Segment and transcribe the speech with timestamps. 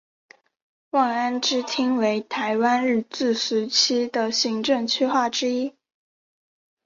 [0.89, 5.75] 望安支厅为台湾日治时期的行政区划之一。